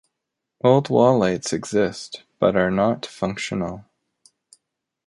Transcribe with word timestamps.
Old 0.63 0.89
wall 0.89 1.19
lights 1.19 1.53
exist 1.53 2.23
but 2.39 2.55
are 2.55 2.71
not 2.71 3.05
functional. 3.05 3.85